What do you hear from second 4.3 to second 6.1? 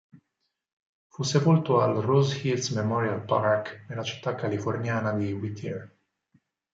californiana di Whittier.